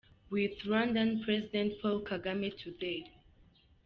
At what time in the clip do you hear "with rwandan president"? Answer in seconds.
0.31-1.79